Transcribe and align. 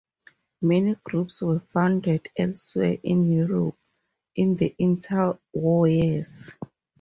Many 0.63 0.95
groups 1.03 1.43
were 1.43 1.59
founded 1.59 2.27
elsewhere 2.35 2.97
in 3.03 3.23
Europe 3.23 3.77
in 4.35 4.55
the 4.55 4.73
inter-war 4.79 5.87
years. 5.89 6.49